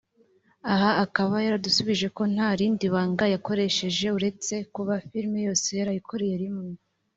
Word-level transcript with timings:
aha 0.73 0.91
akaba 1.05 1.35
yadusubije 1.47 2.07
ko 2.17 2.23
nta 2.33 2.49
rindi 2.59 2.85
banga 2.93 3.25
yakoresheje 3.33 4.05
uretse 4.17 4.53
kuba 4.75 4.93
filime 5.09 5.39
yose 5.47 5.67
yarayikoreye 5.79 6.35
rimwe 6.43 6.69